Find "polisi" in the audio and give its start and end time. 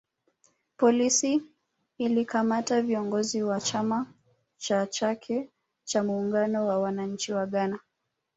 0.77-1.41